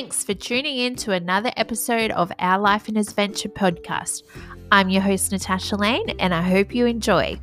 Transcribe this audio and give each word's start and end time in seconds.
Thanks 0.00 0.24
for 0.24 0.32
tuning 0.32 0.78
in 0.78 0.96
to 0.96 1.12
another 1.12 1.52
episode 1.58 2.10
of 2.12 2.32
Our 2.38 2.58
Life 2.58 2.88
in 2.88 2.96
Adventure 2.96 3.50
podcast. 3.50 4.22
I'm 4.72 4.88
your 4.88 5.02
host, 5.02 5.30
Natasha 5.30 5.76
Lane, 5.76 6.08
and 6.18 6.32
I 6.32 6.40
hope 6.40 6.74
you 6.74 6.86
enjoy. 6.86 7.38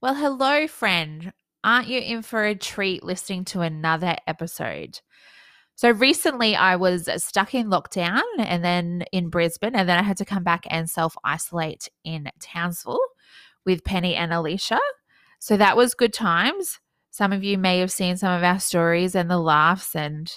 Well, 0.00 0.14
hello, 0.14 0.68
friend. 0.68 1.32
Aren't 1.64 1.88
you 1.88 1.98
in 1.98 2.22
for 2.22 2.44
a 2.44 2.54
treat 2.54 3.02
listening 3.02 3.44
to 3.46 3.62
another 3.62 4.14
episode? 4.28 5.00
So 5.74 5.90
recently 5.90 6.54
I 6.54 6.76
was 6.76 7.08
stuck 7.16 7.56
in 7.56 7.70
lockdown 7.70 8.22
and 8.38 8.64
then 8.64 9.02
in 9.10 9.30
Brisbane, 9.30 9.74
and 9.74 9.88
then 9.88 9.98
I 9.98 10.02
had 10.02 10.18
to 10.18 10.24
come 10.24 10.44
back 10.44 10.64
and 10.70 10.88
self 10.88 11.16
isolate 11.24 11.88
in 12.04 12.30
Townsville 12.40 13.00
with 13.66 13.82
Penny 13.82 14.14
and 14.14 14.32
Alicia. 14.32 14.78
So 15.38 15.56
that 15.56 15.76
was 15.76 15.94
good 15.94 16.12
times. 16.12 16.80
Some 17.10 17.32
of 17.32 17.42
you 17.42 17.58
may 17.58 17.78
have 17.78 17.90
seen 17.90 18.16
some 18.16 18.32
of 18.32 18.42
our 18.42 18.60
stories 18.60 19.14
and 19.14 19.30
the 19.30 19.38
laughs 19.38 19.94
and 19.94 20.30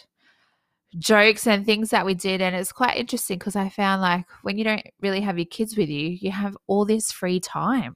jokes 0.97 1.47
and 1.47 1.65
things 1.65 1.89
that 1.89 2.05
we 2.05 2.13
did. 2.13 2.41
And 2.41 2.55
it's 2.55 2.71
quite 2.71 2.97
interesting 2.97 3.37
because 3.37 3.55
I 3.55 3.69
found 3.69 4.01
like 4.01 4.25
when 4.41 4.57
you 4.57 4.63
don't 4.63 4.85
really 4.99 5.21
have 5.21 5.37
your 5.37 5.45
kids 5.45 5.77
with 5.77 5.89
you, 5.89 6.09
you 6.09 6.31
have 6.31 6.57
all 6.67 6.85
this 6.85 7.11
free 7.11 7.39
time. 7.39 7.95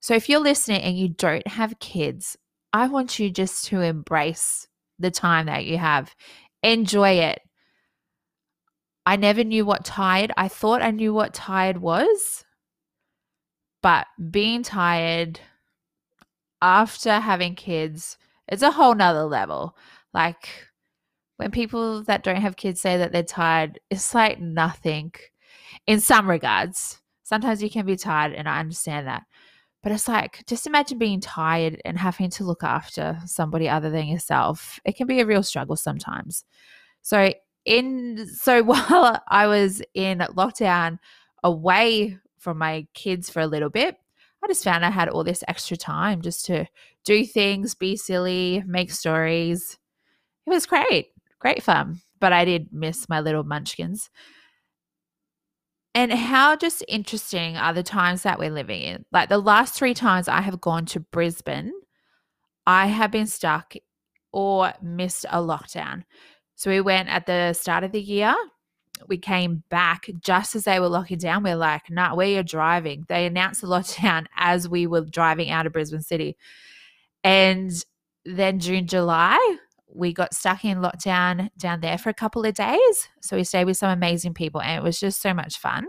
So 0.00 0.14
if 0.14 0.28
you're 0.28 0.40
listening 0.40 0.82
and 0.82 0.96
you 0.96 1.08
don't 1.08 1.46
have 1.46 1.78
kids, 1.80 2.36
I 2.72 2.86
want 2.88 3.18
you 3.18 3.30
just 3.30 3.64
to 3.66 3.80
embrace 3.80 4.68
the 4.98 5.10
time 5.10 5.46
that 5.46 5.64
you 5.64 5.78
have. 5.78 6.14
Enjoy 6.62 7.10
it. 7.10 7.40
I 9.06 9.16
never 9.16 9.42
knew 9.42 9.64
what 9.64 9.84
tired. 9.84 10.32
I 10.36 10.48
thought 10.48 10.82
I 10.82 10.90
knew 10.90 11.14
what 11.14 11.32
tired 11.34 11.78
was. 11.78 12.44
But 13.80 14.06
being 14.30 14.62
tired 14.62 15.40
after 16.62 17.12
having 17.12 17.54
kids, 17.54 18.18
it's 18.48 18.62
a 18.62 18.70
whole 18.70 18.94
nother 18.94 19.24
level. 19.24 19.76
Like 20.12 20.48
when 21.36 21.50
people 21.50 22.02
that 22.04 22.24
don't 22.24 22.40
have 22.40 22.56
kids 22.56 22.80
say 22.80 22.96
that 22.98 23.12
they're 23.12 23.22
tired, 23.22 23.78
it's 23.90 24.14
like 24.14 24.40
nothing 24.40 25.12
in 25.86 26.00
some 26.00 26.28
regards. 26.28 27.00
Sometimes 27.22 27.62
you 27.62 27.70
can 27.70 27.86
be 27.86 27.96
tired, 27.96 28.32
and 28.32 28.48
I 28.48 28.58
understand 28.58 29.06
that. 29.06 29.24
But 29.82 29.92
it's 29.92 30.08
like, 30.08 30.44
just 30.46 30.66
imagine 30.66 30.98
being 30.98 31.20
tired 31.20 31.80
and 31.84 31.98
having 31.98 32.30
to 32.30 32.44
look 32.44 32.64
after 32.64 33.18
somebody 33.26 33.68
other 33.68 33.90
than 33.90 34.08
yourself. 34.08 34.80
It 34.84 34.96
can 34.96 35.06
be 35.06 35.20
a 35.20 35.26
real 35.26 35.42
struggle 35.42 35.76
sometimes. 35.76 36.44
So, 37.02 37.32
in 37.64 38.26
so 38.26 38.62
while 38.64 39.22
I 39.28 39.46
was 39.46 39.82
in 39.94 40.18
lockdown 40.18 40.98
away 41.44 42.18
from 42.38 42.58
my 42.58 42.86
kids 42.94 43.30
for 43.30 43.40
a 43.40 43.46
little 43.46 43.70
bit, 43.70 43.96
I 44.42 44.48
just 44.48 44.64
found 44.64 44.84
I 44.84 44.90
had 44.90 45.08
all 45.08 45.24
this 45.24 45.44
extra 45.48 45.76
time 45.76 46.22
just 46.22 46.46
to 46.46 46.66
do 47.04 47.24
things, 47.24 47.74
be 47.74 47.96
silly, 47.96 48.62
make 48.66 48.90
stories. 48.90 49.78
It 50.46 50.50
was 50.50 50.66
great, 50.66 51.08
great 51.38 51.62
fun. 51.62 52.00
But 52.20 52.32
I 52.32 52.44
did 52.44 52.72
miss 52.72 53.08
my 53.08 53.20
little 53.20 53.44
munchkins. 53.44 54.10
And 55.94 56.12
how 56.12 56.56
just 56.56 56.84
interesting 56.86 57.56
are 57.56 57.72
the 57.72 57.82
times 57.82 58.22
that 58.22 58.38
we're 58.38 58.50
living 58.50 58.82
in? 58.82 59.04
Like 59.10 59.28
the 59.28 59.38
last 59.38 59.74
three 59.74 59.94
times 59.94 60.28
I 60.28 60.40
have 60.40 60.60
gone 60.60 60.86
to 60.86 61.00
Brisbane, 61.00 61.72
I 62.66 62.86
have 62.86 63.10
been 63.10 63.26
stuck 63.26 63.74
or 64.32 64.72
missed 64.82 65.24
a 65.30 65.38
lockdown. 65.38 66.04
So 66.54 66.70
we 66.70 66.80
went 66.80 67.08
at 67.08 67.26
the 67.26 67.52
start 67.52 67.82
of 67.82 67.92
the 67.92 68.00
year. 68.00 68.34
We 69.06 69.18
came 69.18 69.62
back 69.68 70.08
just 70.20 70.56
as 70.56 70.64
they 70.64 70.80
were 70.80 70.88
locking 70.88 71.18
down. 71.18 71.42
We're 71.42 71.56
like, 71.56 71.90
nah, 71.90 72.14
we 72.14 72.36
are 72.36 72.42
driving. 72.42 73.04
They 73.08 73.26
announced 73.26 73.60
the 73.60 73.66
lockdown 73.66 74.26
as 74.36 74.68
we 74.68 74.86
were 74.86 75.02
driving 75.02 75.50
out 75.50 75.66
of 75.66 75.72
Brisbane 75.72 76.02
City. 76.02 76.36
And 77.22 77.72
then 78.24 78.58
June, 78.58 78.86
July, 78.86 79.56
we 79.94 80.12
got 80.12 80.34
stuck 80.34 80.64
in 80.64 80.78
lockdown 80.78 81.48
down 81.56 81.80
there 81.80 81.98
for 81.98 82.10
a 82.10 82.14
couple 82.14 82.44
of 82.44 82.54
days. 82.54 83.08
So 83.22 83.36
we 83.36 83.44
stayed 83.44 83.64
with 83.64 83.76
some 83.76 83.90
amazing 83.90 84.34
people 84.34 84.60
and 84.60 84.78
it 84.78 84.82
was 84.82 85.00
just 85.00 85.20
so 85.22 85.32
much 85.32 85.58
fun. 85.58 85.86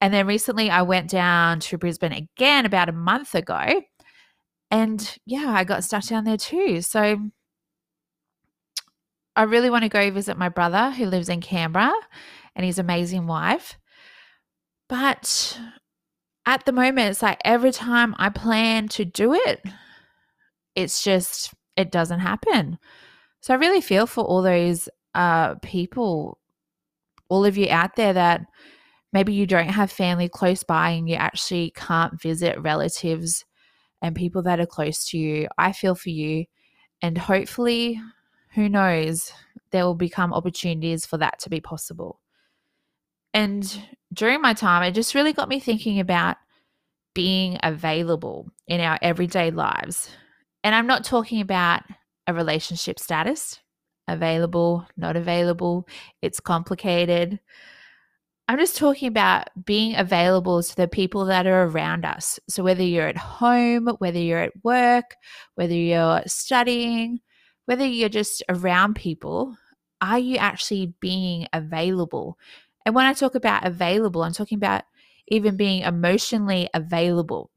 And 0.00 0.12
then 0.12 0.26
recently 0.26 0.70
I 0.70 0.82
went 0.82 1.08
down 1.10 1.60
to 1.60 1.78
Brisbane 1.78 2.12
again 2.12 2.66
about 2.66 2.88
a 2.88 2.92
month 2.92 3.34
ago. 3.34 3.82
And 4.70 5.16
yeah, 5.24 5.52
I 5.54 5.64
got 5.64 5.84
stuck 5.84 6.04
down 6.04 6.24
there 6.24 6.36
too. 6.36 6.82
So 6.82 7.30
I 9.36 9.42
really 9.42 9.70
want 9.70 9.82
to 9.82 9.88
go 9.88 10.10
visit 10.10 10.38
my 10.38 10.48
brother 10.48 10.90
who 10.90 11.06
lives 11.06 11.28
in 11.28 11.40
Canberra 11.40 11.92
and 12.54 12.64
his 12.64 12.78
amazing 12.78 13.26
wife. 13.26 13.76
But 14.88 15.58
at 16.46 16.64
the 16.66 16.72
moment, 16.72 17.10
it's 17.10 17.22
like 17.22 17.40
every 17.44 17.72
time 17.72 18.14
I 18.18 18.28
plan 18.28 18.88
to 18.88 19.04
do 19.04 19.34
it, 19.34 19.62
it's 20.74 21.02
just, 21.02 21.52
it 21.76 21.90
doesn't 21.90 22.20
happen. 22.20 22.78
So 23.40 23.54
I 23.54 23.58
really 23.58 23.80
feel 23.80 24.06
for 24.06 24.24
all 24.24 24.42
those 24.42 24.88
uh, 25.14 25.54
people, 25.56 26.38
all 27.28 27.44
of 27.44 27.56
you 27.56 27.68
out 27.70 27.96
there 27.96 28.12
that 28.12 28.42
maybe 29.12 29.32
you 29.32 29.46
don't 29.46 29.68
have 29.68 29.90
family 29.90 30.28
close 30.28 30.62
by 30.62 30.90
and 30.90 31.08
you 31.08 31.14
actually 31.16 31.72
can't 31.74 32.20
visit 32.20 32.60
relatives 32.60 33.44
and 34.02 34.14
people 34.14 34.42
that 34.42 34.60
are 34.60 34.66
close 34.66 35.04
to 35.06 35.18
you. 35.18 35.48
I 35.56 35.72
feel 35.72 35.94
for 35.94 36.10
you. 36.10 36.44
And 37.00 37.16
hopefully, 37.16 38.00
who 38.54 38.68
knows, 38.68 39.32
there 39.70 39.84
will 39.84 39.94
become 39.94 40.32
opportunities 40.32 41.04
for 41.04 41.18
that 41.18 41.40
to 41.40 41.50
be 41.50 41.60
possible. 41.60 42.20
And 43.32 43.82
during 44.12 44.40
my 44.40 44.54
time, 44.54 44.84
it 44.84 44.92
just 44.92 45.14
really 45.14 45.32
got 45.32 45.48
me 45.48 45.58
thinking 45.58 45.98
about 45.98 46.36
being 47.14 47.58
available 47.62 48.48
in 48.68 48.80
our 48.80 48.98
everyday 49.02 49.50
lives. 49.50 50.08
And 50.62 50.74
I'm 50.74 50.86
not 50.86 51.04
talking 51.04 51.40
about 51.40 51.82
a 52.26 52.34
relationship 52.34 52.98
status 52.98 53.60
available, 54.06 54.86
not 54.96 55.16
available, 55.16 55.88
it's 56.22 56.40
complicated. 56.40 57.40
I'm 58.46 58.58
just 58.58 58.76
talking 58.76 59.08
about 59.08 59.48
being 59.64 59.96
available 59.96 60.62
to 60.62 60.76
the 60.76 60.86
people 60.86 61.24
that 61.26 61.46
are 61.46 61.64
around 61.64 62.04
us. 62.04 62.38
So, 62.48 62.62
whether 62.62 62.82
you're 62.82 63.08
at 63.08 63.16
home, 63.16 63.88
whether 63.98 64.18
you're 64.18 64.42
at 64.42 64.52
work, 64.62 65.16
whether 65.54 65.74
you're 65.74 66.22
studying, 66.26 67.20
whether 67.66 67.86
you're 67.86 68.08
just 68.08 68.42
around 68.48 68.94
people, 68.94 69.56
are 70.00 70.18
you 70.18 70.36
actually 70.36 70.94
being 71.00 71.46
available? 71.52 72.38
And 72.84 72.94
when 72.94 73.06
I 73.06 73.12
talk 73.12 73.34
about 73.34 73.66
available, 73.66 74.22
I'm 74.22 74.32
talking 74.32 74.56
about 74.56 74.82
even 75.28 75.56
being 75.56 75.82
emotionally 75.82 76.68
available. 76.74 77.50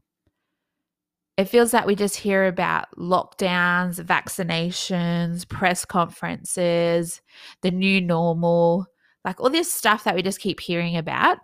It 1.38 1.46
feels 1.46 1.72
like 1.72 1.86
we 1.86 1.96
just 1.96 2.16
hear 2.16 2.48
about 2.48 2.88
lockdowns, 2.98 4.04
vaccinations, 4.04 5.48
press 5.48 5.86
conferences, 5.86 7.22
the 7.62 7.70
new 7.70 8.02
normal, 8.02 8.88
like 9.24 9.40
all 9.40 9.50
this 9.50 9.72
stuff 9.72 10.04
that 10.06 10.16
we 10.16 10.24
just 10.24 10.40
keep 10.40 10.60
hearing 10.60 10.98
about. 10.98 11.38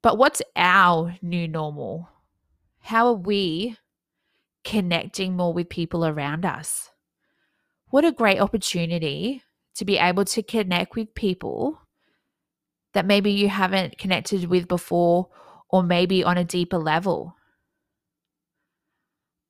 But 0.00 0.16
what's 0.16 0.40
our 0.56 1.16
new 1.20 1.46
normal? 1.46 2.08
How 2.80 3.08
are 3.08 3.14
we 3.14 3.76
connecting 4.64 5.36
more 5.36 5.52
with 5.52 5.68
people 5.68 6.06
around 6.06 6.46
us? 6.46 6.90
What 7.90 8.04
a 8.04 8.12
great 8.12 8.40
opportunity 8.40 9.42
to 9.76 9.84
be 9.84 9.96
able 9.96 10.24
to 10.26 10.42
connect 10.42 10.94
with 10.94 11.14
people 11.14 11.80
that 12.94 13.06
maybe 13.06 13.30
you 13.30 13.48
haven't 13.48 13.98
connected 13.98 14.44
with 14.46 14.68
before, 14.68 15.28
or 15.70 15.82
maybe 15.82 16.24
on 16.24 16.38
a 16.38 16.44
deeper 16.44 16.78
level. 16.78 17.36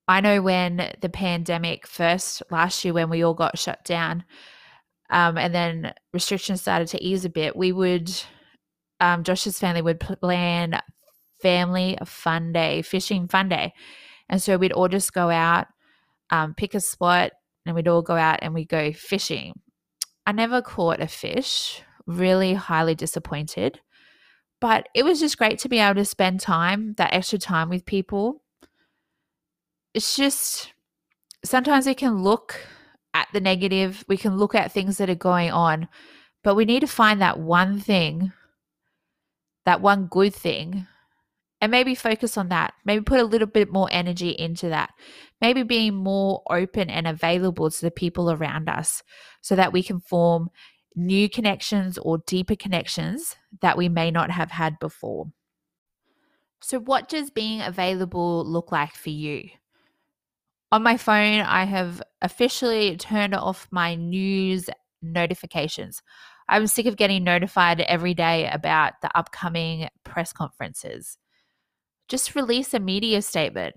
I 0.07 0.21
know 0.21 0.43
when 0.43 0.93
the 1.01 1.09
pandemic 1.09 1.87
first 1.87 2.43
last 2.51 2.85
year, 2.85 2.95
when 2.95 3.11
we 3.11 3.23
all 3.23 3.35
got 3.35 3.59
shut 3.59 3.85
down, 3.85 4.25
um, 5.11 5.39
and 5.39 5.55
then 5.55 5.95
restrictions 6.13 6.61
started 6.61 6.89
to 6.89 7.03
ease 7.03 7.25
a 7.25 7.31
bit, 7.31 7.57
we 7.57 7.73
would, 7.73 8.11
um, 9.01 9.23
Josh's 9.25 9.59
family 9.59 9.83
would 9.83 10.01
plan 10.01 10.81
family 11.41 11.99
fun 12.05 12.53
day, 12.53 12.83
fishing 12.83 13.29
fun 13.29 13.49
day. 13.49 13.73
And 14.29 14.43
so 14.43 14.57
we'd 14.57 14.73
all 14.73 14.89
just 14.89 15.13
go 15.13 15.31
out, 15.31 15.69
um, 16.31 16.55
pick 16.55 16.75
a 16.75 16.81
spot, 16.81 17.33
and 17.69 17.77
we'd 17.77 17.89
all 17.89 18.03
go 18.03 18.17
out 18.17 18.41
and 18.43 18.55
we'd 18.55 18.69
go 18.69 18.93
fishing. 18.93 19.53
I 20.27 20.33
never 20.33 20.61
caught 20.61 21.01
a 21.01 21.07
fish, 21.07 21.83
really 22.07 22.55
highly 22.55 22.95
disappointed. 22.95 23.81
But 24.61 24.89
it 24.95 25.05
was 25.05 25.21
just 25.21 25.39
great 25.39 25.59
to 25.61 25.69
be 25.69 25.79
able 25.79 25.95
to 25.97 26.05
spend 26.05 26.41
time, 26.41 26.95
that 26.95 27.15
extra 27.15 27.39
time 27.39 27.69
with 27.69 27.85
people 27.85 28.43
it's 29.95 30.17
just 30.17 30.73
sometimes 31.45 31.87
we 31.87 31.95
can 31.95 32.23
look 32.23 32.61
at 33.15 33.29
the 33.33 33.41
negative, 33.41 34.05
we 34.09 34.17
can 34.17 34.37
look 34.37 34.55
at 34.55 34.73
things 34.73 34.99
that 34.99 35.11
are 35.11 35.15
going 35.15 35.51
on, 35.51 35.89
but 36.45 36.55
we 36.55 36.65
need 36.65 36.81
to 36.81 36.87
find 36.87 37.21
that 37.21 37.39
one 37.39 37.81
thing, 37.81 38.33
that 39.65 39.81
one 39.81 40.07
good 40.07 40.35
thing, 40.35 40.87
and 41.61 41.71
maybe 41.71 41.95
focus 41.95 42.37
on 42.37 42.49
that. 42.49 42.75
Maybe 42.85 43.03
put 43.03 43.21
a 43.21 43.25
little 43.25 43.49
bit 43.49 43.73
more 43.73 43.89
energy 43.91 44.31
into 44.31 44.69
that. 44.69 44.91
Maybe 45.41 45.63
being 45.63 45.95
more 45.95 46.43
open 46.51 46.89
and 46.91 47.07
available 47.07 47.71
to 47.71 47.81
the 47.81 47.91
people 47.91 48.31
around 48.31 48.69
us 48.69 49.03
so 49.41 49.57
that 49.57 49.73
we 49.73 49.83
can 49.83 50.01
form 50.01 50.51
new 50.95 51.29
connections 51.29 51.99
or 51.99 52.19
deeper 52.27 52.57
connections 52.57 53.37
that 53.61 53.77
we 53.77 53.89
may 53.89 54.11
not 54.11 54.31
have 54.31 54.51
had 54.51 54.79
before. 54.79 55.27
So, 56.61 56.81
what 56.81 57.09
does 57.09 57.31
being 57.31 57.61
available 57.61 58.45
look 58.45 58.73
like 58.73 58.95
for 58.95 59.11
you? 59.11 59.49
On 60.71 60.83
my 60.83 60.97
phone, 60.97 61.41
I 61.41 61.65
have 61.65 62.03
officially 62.21 62.97
turned 62.97 63.35
off 63.35 63.69
my 63.71 63.95
news 63.95 64.69
notifications. 65.01 66.03
I'm 66.49 66.67
sick 66.67 66.87
of 66.87 66.97
getting 66.97 67.25
notified 67.25 67.81
every 67.81 68.15
day 68.15 68.49
about 68.51 68.95
the 69.03 69.17
upcoming 69.17 69.89
press 70.05 70.33
conferences. 70.33 71.17
Just 72.09 72.35
release 72.35 72.73
a 72.73 72.81
media 72.81 73.23
statement. 73.23 73.75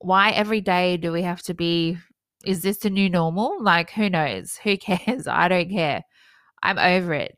Why 0.00 0.30
every 0.30 0.60
day 0.60 0.96
do 0.96 1.12
we 1.12 1.22
have 1.22 1.42
to 1.42 1.54
be? 1.54 1.98
Is 2.44 2.62
this 2.62 2.78
the 2.78 2.90
new 2.90 3.10
normal? 3.10 3.62
Like, 3.62 3.90
who 3.90 4.08
knows? 4.10 4.58
Who 4.62 4.76
cares? 4.78 5.26
I 5.26 5.48
don't 5.48 5.70
care. 5.70 6.02
I'm 6.62 6.78
over 6.78 7.14
it. 7.14 7.36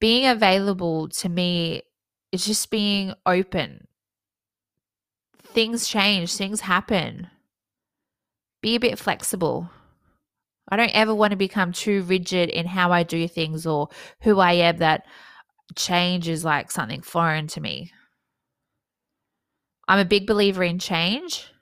Being 0.00 0.26
available 0.26 1.08
to 1.08 1.28
me 1.28 1.82
is 2.32 2.44
just 2.44 2.70
being 2.70 3.14
open. 3.26 3.86
Things 5.44 5.86
change, 5.86 6.34
things 6.34 6.62
happen. 6.62 7.28
Be 8.62 8.74
a 8.76 8.80
bit 8.80 8.98
flexible. 8.98 9.70
I 10.68 10.76
don't 10.76 10.94
ever 10.94 11.14
want 11.14 11.32
to 11.32 11.36
become 11.36 11.72
too 11.72 12.02
rigid 12.02 12.48
in 12.48 12.66
how 12.66 12.92
I 12.92 13.02
do 13.02 13.28
things 13.28 13.66
or 13.66 13.88
who 14.22 14.38
I 14.38 14.52
am 14.52 14.78
that 14.78 15.04
change 15.76 16.28
is 16.28 16.44
like 16.44 16.70
something 16.70 17.02
foreign 17.02 17.46
to 17.48 17.60
me. 17.60 17.92
I'm 19.92 19.98
a 19.98 20.06
big 20.06 20.26
believer 20.26 20.64
in 20.64 20.78
change. 20.78 21.52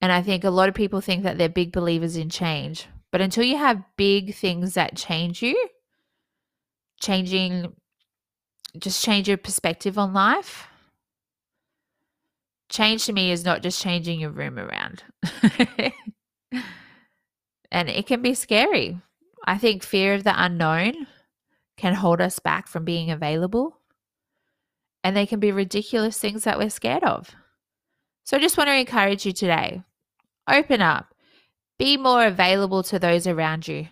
And 0.00 0.10
I 0.10 0.22
think 0.22 0.42
a 0.42 0.50
lot 0.50 0.68
of 0.68 0.74
people 0.74 1.00
think 1.00 1.22
that 1.22 1.38
they're 1.38 1.48
big 1.48 1.70
believers 1.70 2.16
in 2.16 2.30
change. 2.30 2.88
But 3.12 3.20
until 3.20 3.44
you 3.44 3.56
have 3.58 3.80
big 3.96 4.34
things 4.34 4.74
that 4.74 4.96
change 4.96 5.40
you, 5.40 5.68
changing, 7.00 7.72
just 8.76 9.04
change 9.04 9.28
your 9.28 9.36
perspective 9.36 9.98
on 9.98 10.14
life. 10.14 10.66
Change 12.70 13.06
to 13.06 13.12
me 13.12 13.30
is 13.30 13.44
not 13.44 13.62
just 13.62 13.80
changing 13.80 14.18
your 14.18 14.30
room 14.30 14.58
around. 14.58 15.04
and 17.70 17.88
it 17.88 18.08
can 18.08 18.20
be 18.20 18.34
scary. 18.34 19.00
I 19.44 19.58
think 19.58 19.84
fear 19.84 20.14
of 20.14 20.24
the 20.24 20.34
unknown 20.34 21.06
can 21.76 21.94
hold 21.94 22.20
us 22.20 22.40
back 22.40 22.66
from 22.66 22.84
being 22.84 23.12
available. 23.12 23.78
And 25.06 25.16
they 25.16 25.24
can 25.24 25.38
be 25.38 25.52
ridiculous 25.52 26.18
things 26.18 26.42
that 26.42 26.58
we're 26.58 26.68
scared 26.68 27.04
of. 27.04 27.30
So 28.24 28.36
I 28.36 28.40
just 28.40 28.58
want 28.58 28.66
to 28.66 28.74
encourage 28.74 29.24
you 29.24 29.30
today 29.30 29.84
open 30.50 30.82
up, 30.82 31.14
be 31.78 31.96
more 31.96 32.26
available 32.26 32.82
to 32.82 32.98
those 32.98 33.28
around 33.28 33.68
you. 33.68 33.86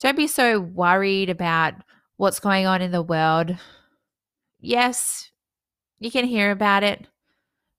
Don't 0.00 0.16
be 0.16 0.26
so 0.26 0.58
worried 0.60 1.28
about 1.28 1.74
what's 2.16 2.40
going 2.40 2.64
on 2.64 2.80
in 2.80 2.90
the 2.90 3.02
world. 3.02 3.54
Yes, 4.60 5.30
you 5.98 6.10
can 6.10 6.24
hear 6.24 6.50
about 6.50 6.82
it, 6.82 7.06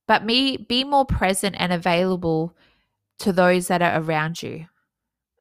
but 0.08 0.24
me 0.24 0.56
be 0.56 0.84
more 0.84 1.04
present 1.04 1.56
and 1.58 1.74
available 1.74 2.56
to 3.22 3.34
those 3.34 3.70
that 3.70 3.82
are 3.82 4.00
around 4.00 4.44
you 4.44 4.68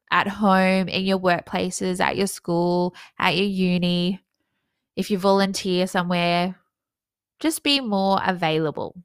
at 0.09 0.27
home, 0.27 0.87
in 0.87 1.05
your 1.05 1.19
workplaces, 1.19 1.99
at 1.99 2.17
your 2.17 2.25
school, 2.25 2.95
at 3.19 3.35
your 3.35 3.45
uni. 3.45 4.21
If 4.95 5.11
you 5.11 5.19
volunteer 5.19 5.85
somewhere, 5.85 6.55
just 7.45 7.61
be 7.61 7.79
more 7.79 8.19
available. 8.25 8.95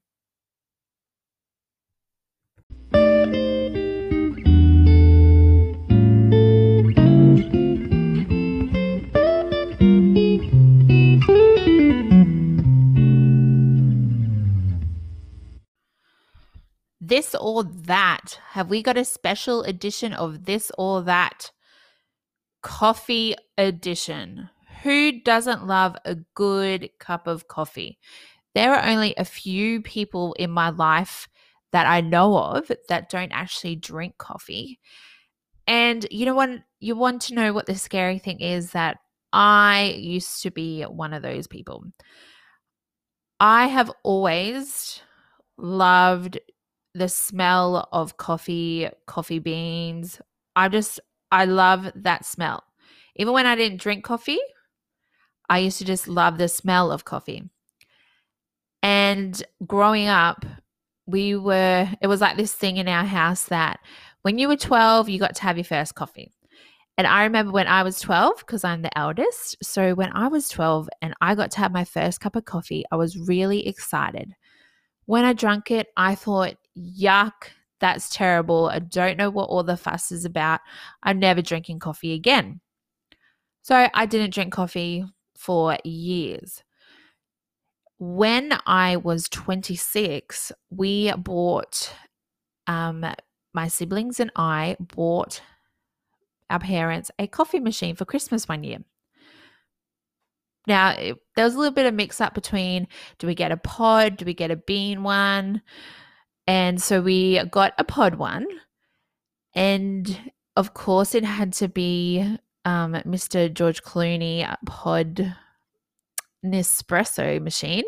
this 16.99 17.35
or 17.35 17.65
that? 17.65 18.39
Have 18.53 18.71
we 18.71 18.83
got 18.83 18.97
a 18.97 19.05
special 19.05 19.65
edition 19.65 20.15
of 20.15 20.47
this 20.47 20.73
or 20.79 21.03
that? 21.03 21.51
Coffee 22.63 23.35
edition. 23.59 24.49
Who 24.83 25.21
doesn't 25.21 25.67
love 25.67 25.97
a 26.05 26.17
good 26.35 26.91
cup 26.99 27.27
of 27.27 27.49
coffee? 27.49 27.99
There 28.55 28.75
are 28.75 28.89
only 28.89 29.15
a 29.17 29.25
few 29.25 29.83
people 29.83 30.33
in 30.35 30.51
my 30.51 30.71
life 30.71 31.29
that 31.73 31.87
I 31.87 32.01
know 32.01 32.37
of 32.37 32.71
that 32.89 33.11
don't 33.11 33.33
actually 33.33 33.77
drink 33.77 34.19
coffee. 34.19 34.81
And 35.67 36.07
you 36.11 36.27
know 36.27 36.35
what? 36.35 36.51
You 36.81 36.97
want 36.97 37.23
to 37.23 37.35
know 37.35 37.53
what 37.53 37.67
the 37.67 37.77
scary 37.77 38.19
thing 38.19 38.41
is 38.41 38.73
that 38.73 38.99
I 39.33 39.95
used 39.97 40.43
to 40.43 40.51
be 40.51 40.83
one 40.83 41.13
of 41.13 41.23
those 41.23 41.47
people. 41.47 41.85
I 43.39 43.69
have 43.69 43.91
always 44.03 45.01
loved 45.57 46.39
the 46.95 47.09
smell 47.09 47.89
of 47.93 48.17
coffee, 48.17 48.89
coffee 49.07 49.39
beans. 49.39 50.21
I 50.57 50.69
just, 50.69 50.99
I 51.31 51.45
love 51.45 51.93
that 51.95 52.25
smell. 52.25 52.65
Even 53.17 53.33
when 53.33 53.47
I 53.47 53.55
didn't 53.55 53.81
drink 53.81 54.05
coffee, 54.05 54.41
I 55.51 55.59
used 55.59 55.79
to 55.79 55.85
just 55.85 56.07
love 56.09 56.39
the 56.39 56.49
smell 56.49 56.93
of 56.93 57.05
coffee. 57.05 57.51
And 58.83 59.43
growing 59.67 60.07
up, 60.07 60.47
we 61.07 61.35
were, 61.35 61.89
it 62.01 62.07
was 62.07 62.21
like 62.21 62.37
this 62.37 62.55
thing 62.55 62.77
in 62.77 62.89
our 62.89 63.05
house 63.05 63.47
that 63.47 63.81
when 64.23 64.39
you 64.39 64.47
were 64.47 64.57
12, 64.57 65.09
you 65.09 65.19
got 65.19 65.35
to 65.35 65.43
have 65.43 65.57
your 65.57 65.65
first 65.65 65.97
coffee. 65.97 66.31
And 66.97 67.07
I 67.07 67.25
remember 67.25 67.51
when 67.51 67.67
I 67.67 67.83
was 67.83 68.01
12, 68.01 68.39
because 68.39 68.63
I'm 68.63 68.83
the 68.83 68.97
eldest. 68.97 69.57
So 69.63 69.95
when 69.95 70.13
I 70.15 70.29
was 70.29 70.49
12 70.49 70.89
and 71.03 71.15
I 71.21 71.35
got 71.35 71.51
to 71.53 71.59
have 71.59 71.73
my 71.73 71.85
first 71.85 72.21
cup 72.21 72.37
of 72.37 72.45
coffee, 72.45 72.85
I 72.93 72.97
was 72.97 73.19
really 73.19 73.67
excited. 73.67 74.35
When 75.07 75.25
I 75.25 75.33
drank 75.33 75.73
it, 75.73 75.89
I 75.97 76.15
thought, 76.15 76.55
yuck, 76.79 77.33
that's 77.81 78.11
terrible. 78.11 78.67
I 78.67 78.79
don't 78.79 79.17
know 79.17 79.31
what 79.31 79.49
all 79.49 79.65
the 79.65 79.77
fuss 79.77 80.13
is 80.13 80.25
about. 80.25 80.61
I'm 81.03 81.19
never 81.19 81.43
drinking 81.43 81.81
coffee 81.81 82.13
again. 82.13 82.61
So 83.63 83.89
I 83.93 84.07
didn't 84.07 84.33
drink 84.33 84.53
coffee 84.53 85.05
for 85.41 85.79
years. 85.85 86.63
When 87.99 88.59
I 88.67 88.97
was 88.97 89.29
26, 89.31 90.53
we 90.69 91.13
bought, 91.13 91.95
um, 92.67 93.07
my 93.55 93.69
siblings 93.69 94.21
and 94.21 94.31
I 94.37 94.77
bought 94.79 95.41
our 96.51 96.59
parents 96.59 97.11
a 97.19 97.27
coffee 97.27 97.59
machine 97.59 97.97
for 97.97 98.05
Christmas 98.05 98.49
one 98.49 98.65
year. 98.65 98.79
Now, 100.67 100.91
it, 100.91 101.17
there 101.37 101.47
was 101.47 101.55
a 101.55 101.59
little 101.59 101.75
bit 101.75 101.87
of 101.87 101.95
mix 101.95 102.21
up 102.21 102.35
between 102.35 102.87
do 103.19 103.27
we 103.27 103.35
get 103.35 103.51
a 103.51 103.57
pod? 103.57 104.19
Do 104.19 104.27
we 104.27 104.35
get 104.35 104.51
a 104.51 104.57
bean 104.57 105.03
one? 105.03 105.63
And 106.47 106.81
so 106.83 107.01
we 107.01 107.43
got 107.47 107.73
a 107.79 107.85
pod 107.85 108.17
one. 108.17 108.47
And 109.55 110.33
of 110.55 110.75
course, 110.75 111.15
it 111.15 111.25
had 111.25 111.55
to 111.55 111.69
be 111.69 112.39
um, 112.65 112.93
Mr. 112.93 113.53
George 113.53 113.83
Clooney 113.83 114.47
pod 114.67 115.35
Nespresso 116.45 117.41
machine. 117.43 117.85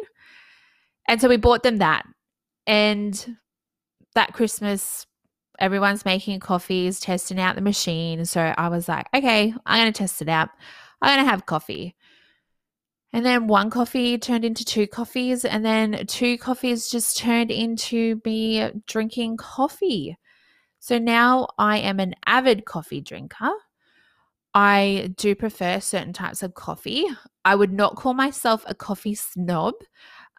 And 1.09 1.21
so 1.21 1.29
we 1.29 1.37
bought 1.37 1.63
them 1.63 1.79
that. 1.79 2.05
And 2.67 3.37
that 4.15 4.35
Christmas, 4.35 5.07
everyone's 5.59 6.05
making 6.05 6.41
coffees, 6.41 7.01
testing 7.01 7.41
out 7.41 7.57
the 7.57 7.63
machine. 7.63 8.25
So 8.25 8.41
I 8.57 8.69
was 8.69 8.89
like, 8.89 9.07
okay, 9.15 9.55
I'm 9.67 9.81
going 9.81 9.93
to 9.93 9.99
test 9.99 10.23
it 10.23 10.29
out. 10.29 10.51
I'm 11.01 11.17
going 11.17 11.25
to 11.25 11.31
have 11.31 11.47
coffee. 11.47 11.97
And 13.15 13.27
then 13.27 13.47
one 13.47 13.69
coffee 13.69 14.17
turned 14.17 14.45
into 14.45 14.65
two 14.65 14.87
coffees, 14.87 15.45
and 15.45 15.63
then 15.63 16.07
two 16.07 16.39
coffees 16.39 16.89
just 16.89 17.19
turned 17.19 17.51
into 17.51 18.23
me 18.25 18.71
drinking 18.87 19.37
coffee. 19.37 20.17
So 20.79 20.99
now 20.99 21.49
I 21.59 21.79
am 21.79 22.01
an 22.01 22.15
avid 22.25 22.65
coffee 22.65 23.03
drinker. 23.03 23.51
I 24.55 25.15
do 25.17 25.35
prefer 25.35 25.81
certain 25.81 26.13
types 26.13 26.43
of 26.43 26.55
coffee. 26.55 27.07
I 27.45 27.55
would 27.55 27.73
not 27.73 27.97
call 27.97 28.15
myself 28.15 28.65
a 28.67 28.75
coffee 28.75 29.15
snob. 29.15 29.75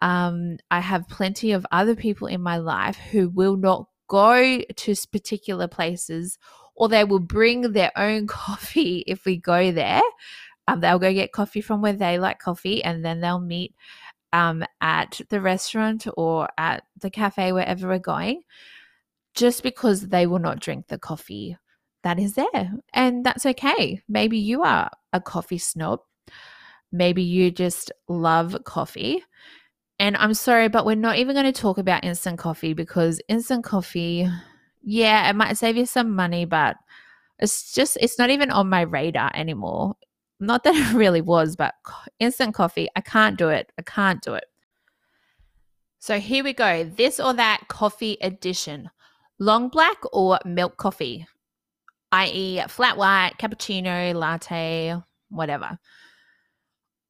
Um, 0.02 0.58
I 0.70 0.80
have 0.80 1.08
plenty 1.08 1.52
of 1.52 1.66
other 1.72 1.96
people 1.96 2.28
in 2.28 2.40
my 2.40 2.58
life 2.58 2.96
who 2.96 3.28
will 3.28 3.56
not 3.56 3.88
go 4.08 4.60
to 4.60 4.94
particular 5.10 5.66
places 5.66 6.38
or 6.76 6.88
they 6.88 7.04
will 7.04 7.20
bring 7.20 7.72
their 7.72 7.90
own 7.96 8.26
coffee 8.28 9.04
if 9.06 9.24
we 9.24 9.36
go 9.36 9.72
there. 9.72 10.02
Um, 10.66 10.80
they'll 10.80 10.98
go 10.98 11.12
get 11.12 11.32
coffee 11.32 11.60
from 11.60 11.82
where 11.82 11.92
they 11.92 12.18
like 12.18 12.38
coffee 12.38 12.82
and 12.82 13.04
then 13.04 13.20
they'll 13.20 13.40
meet 13.40 13.74
um, 14.32 14.64
at 14.80 15.20
the 15.28 15.40
restaurant 15.40 16.06
or 16.16 16.48
at 16.58 16.84
the 17.00 17.10
cafe, 17.10 17.52
wherever 17.52 17.88
we're 17.88 17.98
going, 17.98 18.42
just 19.34 19.62
because 19.62 20.08
they 20.08 20.26
will 20.26 20.38
not 20.38 20.60
drink 20.60 20.88
the 20.88 20.98
coffee 20.98 21.56
that 22.04 22.18
is 22.20 22.34
there. 22.34 22.72
And 22.92 23.24
that's 23.26 23.44
okay. 23.44 24.00
Maybe 24.08 24.38
you 24.38 24.62
are 24.62 24.90
a 25.12 25.20
coffee 25.20 25.58
snob. 25.58 26.00
Maybe 26.92 27.22
you 27.22 27.50
just 27.50 27.90
love 28.08 28.56
coffee. 28.64 29.24
And 29.98 30.16
I'm 30.16 30.34
sorry, 30.34 30.68
but 30.68 30.86
we're 30.86 30.94
not 30.94 31.16
even 31.16 31.34
going 31.34 31.52
to 31.52 31.60
talk 31.60 31.78
about 31.78 32.04
instant 32.04 32.38
coffee 32.38 32.74
because 32.74 33.20
instant 33.28 33.64
coffee, 33.64 34.28
yeah, 34.82 35.28
it 35.28 35.34
might 35.34 35.56
save 35.56 35.76
you 35.76 35.86
some 35.86 36.14
money, 36.14 36.44
but 36.44 36.76
it's 37.38 37.72
just, 37.72 37.96
it's 38.00 38.18
not 38.18 38.30
even 38.30 38.50
on 38.50 38.68
my 38.68 38.82
radar 38.82 39.30
anymore. 39.34 39.96
Not 40.40 40.62
that 40.64 40.74
it 40.92 40.94
really 40.94 41.20
was, 41.20 41.56
but 41.56 41.74
instant 42.20 42.54
coffee, 42.54 42.88
I 42.94 43.00
can't 43.00 43.38
do 43.38 43.48
it. 43.48 43.72
I 43.78 43.82
can't 43.82 44.22
do 44.22 44.34
it. 44.34 44.44
So 46.00 46.18
here 46.20 46.44
we 46.44 46.52
go. 46.52 46.84
This 46.84 47.18
or 47.18 47.32
that 47.32 47.62
coffee 47.68 48.18
edition. 48.20 48.90
Long 49.38 49.68
black 49.68 49.96
or 50.12 50.38
milk 50.44 50.76
coffee, 50.76 51.26
i.e., 52.14 52.62
flat 52.68 52.96
white, 52.96 53.32
cappuccino, 53.40 54.14
latte, 54.14 54.94
whatever. 55.30 55.78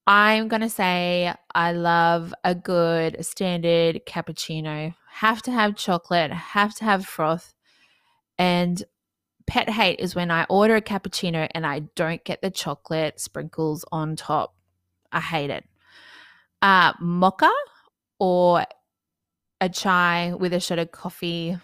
I'm 0.07 0.49
going 0.49 0.63
to 0.63 0.71
say 0.71 1.35
I 1.55 1.73
love 1.73 2.33
a 2.43 2.55
good 2.55 3.23
standard 3.25 4.01
cappuccino. 4.07 4.95
Have 5.11 5.43
to 5.43 5.51
have 5.51 5.77
chocolate, 5.77 6.33
have 6.33 6.75
to 6.77 6.85
have 6.85 7.05
froth. 7.05 7.55
And 8.39 8.83
pet 9.47 9.69
hate 9.69 10.01
is 10.01 10.15
when 10.15 10.31
I 10.31 10.47
order 10.49 10.77
a 10.77 10.83
cappuccino 10.83 11.49
and 11.55 11.67
I 11.67 11.81
don't 11.95 12.25
get 12.25 12.41
the 12.41 12.51
chocolate 12.51 13.21
sprinkles 13.21 13.85
on 13.93 14.17
top. 14.17 14.55
I 15.13 15.21
hate 15.21 15.51
it. 15.51 15.65
Uh, 16.63 16.95
mocha 16.99 17.53
or 18.19 18.65
a 19.61 19.69
chai 19.69 20.33
with 20.33 20.55
a 20.55 20.61
shot 20.61 20.79
of 20.79 20.93
coffee. 20.93 21.59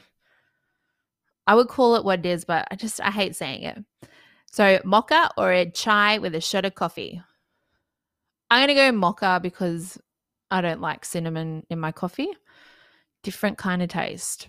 I 1.51 1.55
would 1.55 1.67
call 1.67 1.97
it 1.97 2.05
what 2.05 2.21
it 2.21 2.27
is, 2.27 2.45
but 2.45 2.69
I 2.71 2.77
just 2.77 3.01
I 3.01 3.11
hate 3.11 3.35
saying 3.35 3.65
it. 3.65 3.85
So 4.53 4.79
mocha 4.85 5.33
or 5.37 5.51
a 5.51 5.69
chai 5.69 6.19
with 6.19 6.37
a 6.37 6.41
shot 6.41 6.65
of 6.65 6.77
coffee. 6.77 7.21
I'm 8.49 8.63
gonna 8.63 8.75
go 8.75 8.93
mocha 8.93 9.41
because 9.43 9.99
I 10.53 10.61
don't 10.61 10.81
like 10.81 11.05
cinnamon 11.05 11.67
in 11.69 11.81
my 11.81 11.91
coffee. 11.91 12.29
Different 13.25 13.59
kind 13.59 13.83
of 13.83 13.89
taste. 13.89 14.47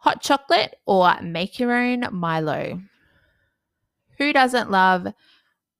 Hot 0.00 0.20
chocolate 0.20 0.74
or 0.84 1.18
make 1.22 1.58
your 1.58 1.72
own 1.72 2.04
Milo. 2.12 2.82
Who 4.18 4.34
doesn't 4.34 4.70
love 4.70 5.06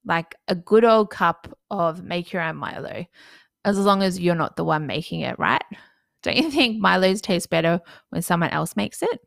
like 0.06 0.35
a 0.49 0.54
good 0.54 0.87
old 0.87 1.11
cup 1.11 1.59
of 1.71 2.02
make 2.02 2.32
your 2.32 2.40
own 2.40 2.56
Milo? 2.56 3.04
As 3.66 3.78
long 3.78 4.02
as 4.02 4.18
you're 4.18 4.35
not 4.35 4.56
the 4.56 4.64
one 4.64 4.87
making 4.87 5.21
it, 5.21 5.38
right? 5.38 5.62
Don't 6.23 6.38
you 6.38 6.50
think 6.50 6.80
Milo's 6.80 7.21
taste 7.21 7.50
better 7.50 7.82
when 8.09 8.23
someone 8.23 8.49
else 8.49 8.76
makes 8.76 9.02
it? 9.02 9.21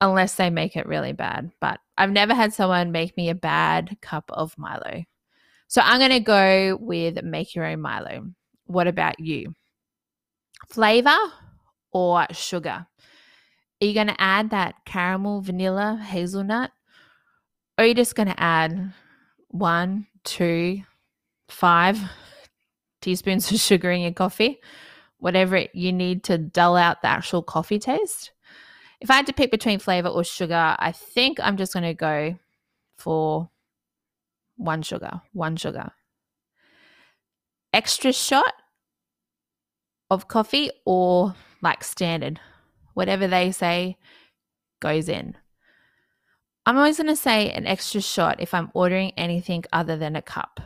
Unless 0.00 0.36
they 0.36 0.50
make 0.50 0.76
it 0.76 0.86
really 0.86 1.12
bad. 1.12 1.50
But 1.60 1.80
I've 1.96 2.12
never 2.12 2.34
had 2.34 2.52
someone 2.52 2.92
make 2.92 3.16
me 3.16 3.30
a 3.30 3.34
bad 3.34 3.98
cup 4.00 4.30
of 4.32 4.56
Milo. 4.56 5.04
So 5.66 5.82
I'm 5.84 5.98
going 5.98 6.10
to 6.10 6.20
go 6.20 6.78
with 6.80 7.22
make 7.22 7.54
your 7.54 7.66
own 7.66 7.80
Milo. 7.80 8.26
What 8.66 8.86
about 8.86 9.20
you? 9.20 9.54
Flavor 10.68 11.16
or 11.92 12.26
sugar? 12.30 12.86
Are 13.80 13.86
you 13.86 13.94
going 13.94 14.08
to 14.08 14.20
add 14.20 14.50
that 14.50 14.76
caramel, 14.84 15.40
vanilla, 15.40 16.00
hazelnut? 16.02 16.70
Or 17.76 17.84
are 17.84 17.86
you 17.86 17.94
just 17.94 18.16
going 18.16 18.28
to 18.28 18.40
add 18.40 18.92
one, 19.48 20.06
two, 20.24 20.82
five 21.48 22.00
teaspoons 23.00 23.50
of 23.52 23.58
sugar 23.58 23.90
in 23.90 24.00
your 24.00 24.12
coffee? 24.12 24.60
Whatever 25.18 25.66
you 25.72 25.92
need 25.92 26.24
to 26.24 26.38
dull 26.38 26.76
out 26.76 27.02
the 27.02 27.08
actual 27.08 27.42
coffee 27.42 27.78
taste. 27.78 28.32
If 29.00 29.10
I 29.10 29.14
had 29.14 29.26
to 29.26 29.32
pick 29.32 29.50
between 29.50 29.78
flavor 29.78 30.08
or 30.08 30.24
sugar, 30.24 30.76
I 30.78 30.92
think 30.92 31.38
I'm 31.40 31.56
just 31.56 31.72
going 31.72 31.84
to 31.84 31.94
go 31.94 32.36
for 32.96 33.48
one 34.56 34.82
sugar, 34.82 35.22
one 35.32 35.56
sugar. 35.56 35.92
Extra 37.72 38.12
shot 38.12 38.54
of 40.10 40.26
coffee 40.26 40.70
or 40.84 41.34
like 41.62 41.84
standard 41.84 42.40
whatever 42.98 43.28
they 43.28 43.52
say 43.52 43.96
goes 44.80 45.08
in. 45.08 45.36
I'm 46.66 46.76
always 46.76 46.96
going 46.96 47.06
to 47.06 47.14
say 47.14 47.50
an 47.50 47.64
extra 47.64 48.00
shot 48.00 48.40
if 48.40 48.52
I'm 48.52 48.72
ordering 48.74 49.12
anything 49.16 49.64
other 49.72 49.96
than 49.96 50.16
a 50.16 50.22
cup. 50.22 50.60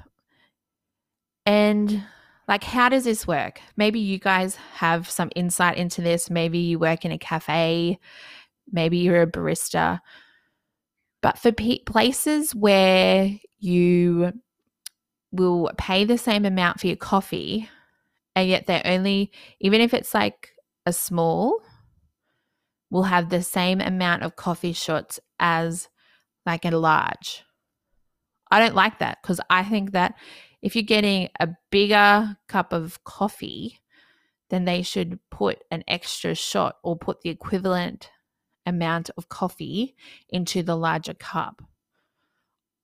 And 1.45 2.03
like, 2.49 2.65
how 2.65 2.89
does 2.89 3.05
this 3.05 3.27
work? 3.27 3.61
Maybe 3.77 4.01
you 4.01 4.19
guys 4.19 4.57
have 4.75 5.09
some 5.09 5.31
insight 5.37 5.77
into 5.77 6.03
this. 6.03 6.31
Maybe 6.31 6.59
you 6.59 6.79
work 6.79 7.05
in 7.05 7.13
a 7.13 7.19
cafe, 7.19 7.99
maybe 8.71 8.99
you're 8.99 9.23
a 9.23 9.31
barista. 9.31 10.01
But 11.21 11.39
for 11.39 11.53
pe- 11.53 11.85
places 11.85 12.55
where 12.55 13.31
you 13.59 14.33
will 15.31 15.71
pay 15.79 16.05
the 16.05 16.19
same 16.19 16.45
amount 16.45 16.81
for 16.81 16.89
your 16.89 16.97
coffee, 16.97 17.69
and 18.35 18.49
yet 18.49 18.67
they're 18.67 18.83
only, 18.85 19.31
even 19.61 19.81
if 19.81 19.95
it's 19.95 20.15
like 20.15 20.51
a 20.85 20.93
small, 20.93 21.61
will 22.91 23.05
have 23.05 23.31
the 23.31 23.43
same 23.43 23.81
amount 23.81 24.23
of 24.23 24.37
coffee 24.37 24.73
shots 24.73 25.21
as 25.39 25.89
like 26.45 26.65
a 26.65 26.71
large. 26.71 27.45
I 28.51 28.59
don't 28.59 28.75
like 28.75 28.99
that 28.99 29.19
because 29.23 29.41
I 29.49 29.65
think 29.65 29.93
that 29.93 30.15
if 30.63 30.77
you're 30.77 30.83
getting 30.83 31.29
a 31.41 31.49
bigger 31.71 32.39
cup 32.47 32.73
of 32.73 33.03
coffee, 33.05 33.81
then 34.49 34.65
they 34.65 34.83
should 34.83 35.19
put 35.31 35.59
an 35.71 35.83
extra 35.89 36.35
shot 36.35 36.77
or 36.85 36.97
put 36.97 37.21
the 37.23 37.31
equivalent 37.31 38.11
amount 38.65 39.11
of 39.17 39.29
coffee 39.29 39.97
into 40.29 40.63
the 40.63 40.77
larger 40.77 41.15
cup. 41.15 41.63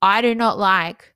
I 0.02 0.22
do 0.22 0.34
not 0.34 0.58
like 0.58 1.14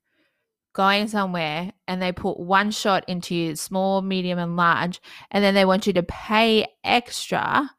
going 0.73 1.09
somewhere 1.09 1.73
and 1.87 2.01
they 2.01 2.13
put 2.13 2.39
one 2.39 2.71
shot 2.71 3.05
into 3.09 3.35
you 3.35 3.57
small, 3.57 4.03
medium, 4.03 4.39
and 4.39 4.57
large, 4.57 5.01
and 5.31 5.43
then 5.43 5.55
they 5.55 5.65
want 5.65 5.87
you 5.87 5.93
to 5.95 6.03
pay 6.03 6.67
extra 6.85 7.71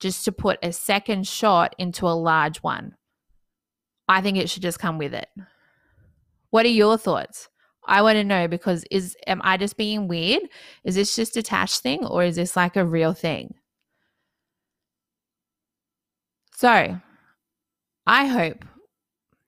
just 0.00 0.24
to 0.24 0.32
put 0.32 0.58
a 0.62 0.72
second 0.72 1.26
shot 1.26 1.74
into 1.78 2.06
a 2.06 2.10
large 2.10 2.58
one. 2.58 2.94
I 4.06 4.20
think 4.20 4.36
it 4.36 4.48
should 4.48 4.62
just 4.62 4.78
come 4.78 4.98
with 4.98 5.14
it. 5.14 5.28
What 6.50 6.66
are 6.66 6.70
your 6.70 6.96
thoughts? 6.96 7.48
I 7.88 8.02
want 8.02 8.16
to 8.16 8.24
know 8.24 8.48
because 8.48 8.84
is 8.90 9.16
am 9.26 9.40
I 9.42 9.56
just 9.56 9.76
being 9.76 10.08
weird? 10.08 10.42
Is 10.84 10.94
this 10.94 11.16
just 11.16 11.36
a 11.36 11.42
Tash 11.42 11.78
thing 11.78 12.04
or 12.04 12.22
is 12.22 12.36
this 12.36 12.56
like 12.56 12.76
a 12.76 12.84
real 12.84 13.14
thing? 13.14 13.54
So, 16.54 17.00
I 18.06 18.26
hope 18.26 18.64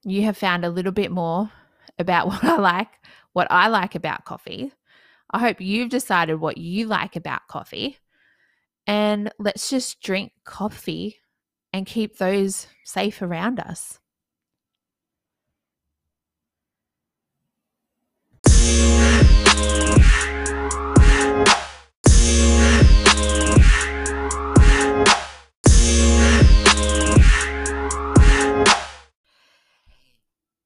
you 0.03 0.23
have 0.23 0.37
found 0.37 0.65
a 0.65 0.69
little 0.69 0.91
bit 0.91 1.11
more 1.11 1.51
about 1.99 2.27
what 2.29 2.43
I 2.43 2.57
like, 2.57 2.89
what 3.33 3.47
I 3.51 3.67
like 3.67 3.95
about 3.95 4.25
coffee. 4.25 4.71
I 5.31 5.39
hope 5.39 5.61
you've 5.61 5.89
decided 5.89 6.35
what 6.35 6.57
you 6.57 6.87
like 6.87 7.15
about 7.15 7.47
coffee. 7.47 7.97
And 8.87 9.31
let's 9.39 9.69
just 9.69 10.01
drink 10.01 10.33
coffee 10.43 11.17
and 11.71 11.85
keep 11.85 12.17
those 12.17 12.67
safe 12.83 13.21
around 13.21 13.59
us. 13.59 14.00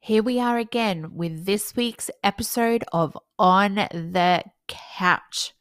Here 0.05 0.21
we 0.21 0.39
are 0.39 0.59
again 0.59 1.15
with 1.15 1.47
this 1.47 1.75
week's 1.75 2.12
episode 2.24 2.83
of 2.93 3.17
On 3.39 3.74
the 3.74 4.43
Couch. 4.67 5.55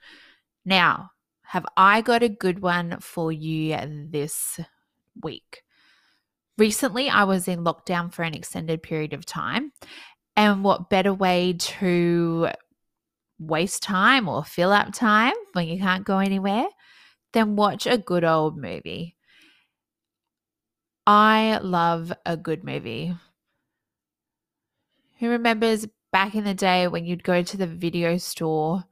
Now, 0.66 1.12
have 1.44 1.64
I 1.78 2.02
got 2.02 2.22
a 2.22 2.28
good 2.28 2.60
one 2.60 2.98
for 3.00 3.32
you 3.32 3.74
this 4.10 4.60
week? 5.22 5.62
Recently, 6.58 7.08
I 7.08 7.24
was 7.24 7.48
in 7.48 7.64
lockdown 7.64 8.12
for 8.12 8.22
an 8.22 8.34
extended 8.34 8.82
period 8.82 9.14
of 9.14 9.24
time. 9.24 9.72
And 10.36 10.62
what 10.62 10.90
better 10.90 11.14
way 11.14 11.54
to 11.54 12.48
waste 13.38 13.82
time 13.82 14.28
or 14.28 14.44
fill 14.44 14.72
up 14.72 14.92
time 14.92 15.32
when 15.54 15.68
you 15.68 15.78
can't 15.78 16.04
go 16.04 16.18
anywhere 16.18 16.66
than 17.32 17.56
watch 17.56 17.86
a 17.86 17.96
good 17.96 18.24
old 18.24 18.58
movie? 18.58 19.16
I 21.06 21.60
love 21.62 22.12
a 22.26 22.36
good 22.36 22.62
movie. 22.62 23.14
Who 25.24 25.30
remembers 25.30 25.86
back 26.12 26.34
in 26.34 26.44
the 26.44 26.52
day 26.52 26.86
when 26.86 27.06
you'd 27.06 27.24
go 27.24 27.42
to 27.42 27.56
the 27.56 27.66
video 27.66 28.18
store 28.18 28.84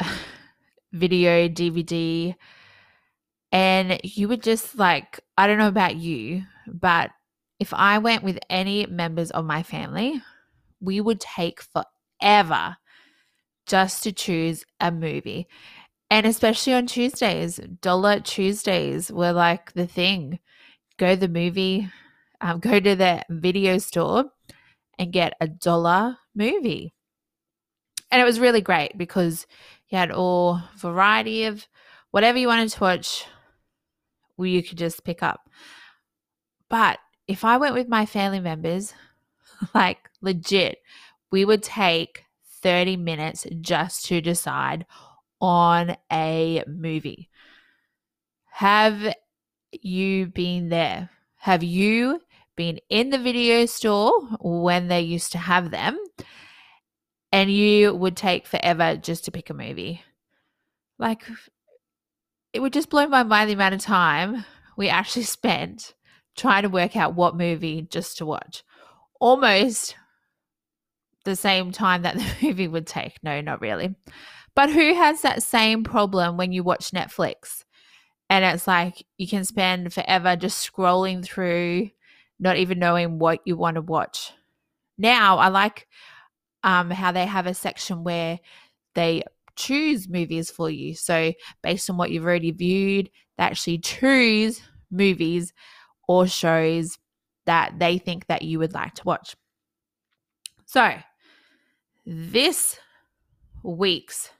video, 0.92 1.48
DVD, 1.48 2.34
and 3.52 4.00
you 4.02 4.26
would 4.26 4.42
just 4.42 4.76
like, 4.76 5.20
I 5.38 5.46
don't 5.46 5.58
know 5.58 5.68
about 5.68 5.94
you, 5.94 6.42
but 6.66 7.12
if 7.60 7.72
I 7.72 7.98
went 7.98 8.24
with 8.24 8.40
any 8.50 8.84
members 8.86 9.30
of 9.30 9.44
my 9.44 9.62
family, 9.62 10.20
we 10.80 11.00
would 11.00 11.20
take 11.20 11.60
forever 11.62 12.76
just 13.64 14.02
to 14.02 14.12
choose 14.12 14.64
a 14.80 14.90
movie. 14.90 15.46
And 16.10 16.26
especially 16.26 16.74
on 16.74 16.88
Tuesdays, 16.88 17.60
dollar 17.80 18.18
Tuesdays 18.18 19.12
were 19.12 19.32
like 19.32 19.72
the 19.74 19.86
thing. 19.86 20.40
Go 20.96 21.14
to 21.14 21.20
the 21.20 21.28
movie, 21.28 21.88
um, 22.40 22.58
go 22.58 22.80
to 22.80 22.96
the 22.96 23.22
video 23.30 23.78
store 23.78 24.32
and 24.98 25.12
get 25.12 25.34
a 25.40 25.48
dollar 25.48 26.18
movie. 26.34 26.94
And 28.10 28.20
it 28.20 28.24
was 28.24 28.40
really 28.40 28.60
great 28.60 28.96
because 28.96 29.46
you 29.88 29.98
had 29.98 30.10
all 30.10 30.60
variety 30.76 31.44
of 31.44 31.66
whatever 32.10 32.38
you 32.38 32.46
wanted 32.46 32.70
to 32.70 32.80
watch, 32.80 33.26
you 34.38 34.62
could 34.62 34.78
just 34.78 35.04
pick 35.04 35.22
up. 35.22 35.48
But 36.68 36.98
if 37.26 37.44
I 37.44 37.56
went 37.56 37.74
with 37.74 37.88
my 37.88 38.06
family 38.06 38.40
members, 38.40 38.94
like 39.74 39.98
legit, 40.20 40.78
we 41.30 41.44
would 41.44 41.62
take 41.62 42.24
30 42.62 42.96
minutes 42.96 43.46
just 43.60 44.06
to 44.06 44.20
decide 44.20 44.86
on 45.40 45.96
a 46.12 46.62
movie. 46.66 47.28
Have 48.50 49.14
you 49.70 50.26
been 50.26 50.68
there? 50.68 51.10
Have 51.36 51.62
you 51.62 52.20
been 52.56 52.80
in 52.88 53.10
the 53.10 53.18
video 53.18 53.66
store 53.66 54.20
when 54.40 54.88
they 54.88 55.02
used 55.02 55.32
to 55.32 55.38
have 55.38 55.70
them 55.70 55.98
and 57.32 57.50
you 57.50 57.94
would 57.94 58.16
take 58.16 58.46
forever 58.46 58.96
just 58.96 59.24
to 59.26 59.30
pick 59.30 59.50
a 59.50 59.54
movie? 59.54 60.02
Like, 60.98 61.24
it 62.52 62.60
would 62.60 62.72
just 62.72 62.90
blow 62.90 63.06
my 63.06 63.22
mind 63.22 63.50
the 63.50 63.54
amount 63.54 63.74
of 63.74 63.80
time 63.80 64.44
we 64.76 64.88
actually 64.88 65.22
spent 65.24 65.94
trying 66.36 66.62
to 66.62 66.68
work 66.68 66.96
out 66.96 67.14
what 67.14 67.36
movie 67.36 67.82
just 67.82 68.18
to 68.18 68.26
watch. 68.26 68.62
Almost 69.20 69.96
the 71.24 71.36
same 71.36 71.72
time 71.72 72.02
that 72.02 72.14
the 72.16 72.34
movie 72.42 72.68
would 72.68 72.86
take. 72.86 73.22
No, 73.22 73.40
not 73.40 73.60
really. 73.60 73.94
But 74.54 74.70
who 74.70 74.94
has 74.94 75.20
that 75.20 75.42
same 75.42 75.84
problem 75.84 76.36
when 76.36 76.52
you 76.52 76.62
watch 76.62 76.92
Netflix? 76.92 77.64
And 78.30 78.44
it's 78.44 78.66
like 78.66 79.06
you 79.18 79.28
can 79.28 79.44
spend 79.44 79.92
forever 79.92 80.34
just 80.34 80.72
scrolling 80.72 81.22
through, 81.22 81.90
not 82.38 82.56
even 82.56 82.78
knowing 82.78 83.18
what 83.18 83.40
you 83.44 83.56
want 83.56 83.76
to 83.76 83.82
watch. 83.82 84.32
Now, 84.98 85.38
I 85.38 85.48
like 85.48 85.86
um, 86.62 86.90
how 86.90 87.12
they 87.12 87.26
have 87.26 87.46
a 87.46 87.54
section 87.54 88.04
where 88.04 88.38
they 88.94 89.22
choose 89.56 90.08
movies 90.08 90.50
for 90.50 90.70
you. 90.70 90.94
So, 90.94 91.32
based 91.62 91.88
on 91.90 91.96
what 91.96 92.10
you've 92.10 92.24
already 92.24 92.50
viewed, 92.50 93.10
they 93.38 93.44
actually 93.44 93.78
choose 93.78 94.60
movies 94.90 95.52
or 96.08 96.26
shows 96.26 96.98
that 97.46 97.78
they 97.78 97.98
think 97.98 98.26
that 98.26 98.42
you 98.42 98.58
would 98.58 98.74
like 98.74 98.94
to 98.94 99.04
watch. 99.04 99.36
So, 100.66 100.94
this 102.04 102.78
week's 103.62 104.30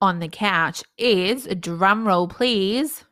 on 0.00 0.18
the 0.18 0.28
couch 0.28 0.82
is 0.98 1.46
drum 1.60 2.06
roll 2.06 2.28
please. 2.28 3.04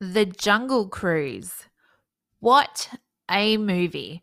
The 0.00 0.26
Jungle 0.26 0.88
Cruise. 0.88 1.64
What 2.38 2.88
a 3.28 3.56
movie. 3.56 4.22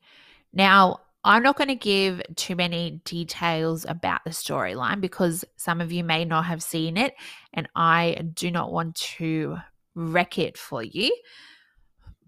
Now, 0.53 1.01
I'm 1.25 1.44
not 1.44 1.58
going 1.58 1.67
to 1.67 1.75
give 1.75 2.22
too 2.36 2.55
many 2.55 3.01
details 3.03 3.86
about 3.86 4.24
the 4.24 4.29
storyline 4.29 5.01
because 5.01 5.44
some 5.58 5.82
of 5.82 5.91
you 5.91 6.03
may 6.03 6.24
not 6.24 6.46
have 6.46 6.63
seen 6.63 6.96
it, 6.96 7.13
and 7.53 7.67
I 7.75 8.22
do 8.34 8.51
not 8.51 8.72
want 8.72 8.96
to 9.17 9.58
wreck 9.96 10.38
it 10.38 10.58
for 10.58 10.82
you. 10.82 11.13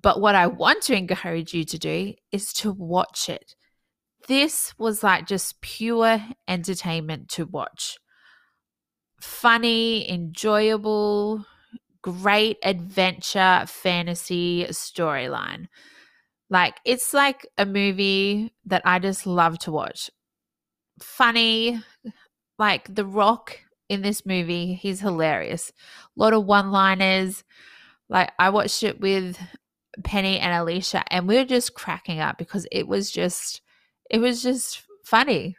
But 0.02 0.20
what 0.20 0.36
I 0.36 0.48
want 0.48 0.84
to 0.84 0.96
encourage 0.96 1.54
you 1.54 1.64
to 1.66 1.78
do 1.78 2.16
is 2.32 2.52
to 2.54 2.72
watch 2.72 3.30
it. 3.30 3.56
This 4.28 4.74
was 4.78 5.04
like 5.04 5.26
just 5.26 5.62
pure 5.62 6.22
entertainment 6.48 7.30
to 7.30 7.46
watch. 7.46 7.98
Funny, 9.22 10.10
enjoyable, 10.12 11.46
great 12.12 12.58
adventure 12.64 13.66
fantasy 13.68 14.66
storyline. 14.70 15.68
Like, 16.50 16.78
it's 16.86 17.14
like 17.14 17.46
a 17.58 17.66
movie 17.66 18.54
that 18.66 18.82
I 18.86 19.00
just 19.00 19.28
love 19.28 19.60
to 19.60 19.72
watch. 19.72 20.10
Funny, 21.02 21.82
like 22.58 22.96
The 22.96 23.06
Rock 23.06 23.60
in 23.90 24.02
this 24.02 24.26
movie, 24.26 24.74
he's 24.74 25.02
hilarious. 25.02 25.74
A 26.18 26.20
lot 26.20 26.34
of 26.34 26.46
one 26.46 26.72
liners. 26.72 27.44
Like, 28.08 28.32
I 28.40 28.50
watched 28.50 28.84
it 28.84 29.02
with 29.02 29.38
Penny 30.06 30.40
and 30.40 30.54
Alicia, 30.54 31.04
and 31.12 31.28
we 31.28 31.36
were 31.36 31.46
just 31.46 31.74
cracking 31.74 32.22
up 32.22 32.38
because 32.38 32.66
it 32.72 32.88
was 32.88 33.12
just, 33.12 33.62
it 34.10 34.20
was 34.20 34.42
just 34.42 34.84
funny. 35.04 35.57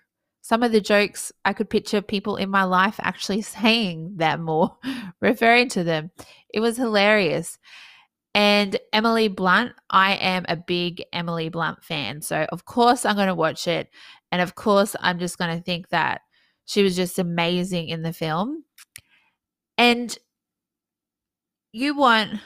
Some 0.49 0.63
of 0.63 0.73
the 0.73 0.81
jokes 0.81 1.31
I 1.45 1.53
could 1.53 1.69
picture 1.69 2.01
people 2.01 2.37
in 2.37 2.49
my 2.49 2.65
life 2.65 2.99
actually 3.03 3.43
saying 3.59 4.17
them 4.17 4.49
or 4.49 4.79
referring 5.21 5.69
to 5.71 5.85
them. 5.85 6.11
It 6.49 6.61
was 6.61 6.79
hilarious. 6.79 7.59
And 8.35 8.79
Emily 8.95 9.29
Blunt, 9.29 9.73
I 9.91 10.15
am 10.15 10.47
a 10.49 10.57
big 10.57 11.05
Emily 11.13 11.51
Blunt 11.51 11.85
fan. 11.85 12.23
So, 12.23 12.47
of 12.51 12.65
course, 12.65 13.05
I'm 13.05 13.15
going 13.15 13.29
to 13.29 13.35
watch 13.35 13.69
it. 13.69 13.91
And 14.33 14.41
of 14.41 14.55
course, 14.55 14.97
I'm 15.01 15.19
just 15.19 15.37
going 15.37 15.55
to 15.55 15.63
think 15.63 15.91
that 15.91 16.23
she 16.65 16.83
was 16.83 16.97
just 16.97 17.19
amazing 17.19 17.91
in 17.91 18.01
the 18.01 18.15
film. 18.15 18.65
And 19.77 20.17
you 21.73 21.95
want 21.95 22.41